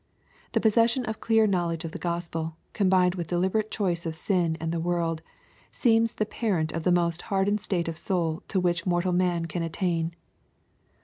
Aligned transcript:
—The 0.53 0.59
possession 0.59 1.05
of 1.05 1.19
clear 1.19 1.45
knowledge 1.45 1.85
of 1.85 1.91
the 1.91 1.99
Gospel, 1.99 2.57
combined 2.73 3.13
with 3.13 3.27
deliberate 3.27 3.69
choice 3.69 4.03
of 4.07 4.15
sin 4.15 4.57
and 4.59 4.71
the 4.71 4.79
world, 4.79 5.21
seems 5.71 6.13
the 6.15 6.25
parent 6.25 6.71
of 6.71 6.81
the 6.81 6.91
most 6.91 7.21
hardened 7.29 7.61
state 7.61 7.87
of 7.87 7.99
soul 7.99 8.41
to 8.47 8.59
which 8.59 8.87
mortal 8.87 9.13
man 9.13 9.45
can 9.45 9.61
attain. 9.61 10.15